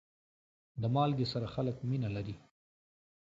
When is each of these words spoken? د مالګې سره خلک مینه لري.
د 0.81 0.83
مالګې 0.95 1.25
سره 1.33 1.47
خلک 1.53 1.75
مینه 1.89 2.09
لري. 2.15 2.35